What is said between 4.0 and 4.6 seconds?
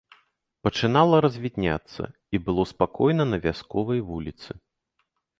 вуліцы.